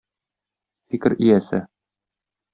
Фикер 0.89 1.17
иясе. 1.19 1.61